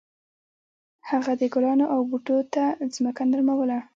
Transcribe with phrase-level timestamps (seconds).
[1.09, 2.63] هغه د ګلانو او بوټو ته
[2.95, 3.79] ځمکه نرموله.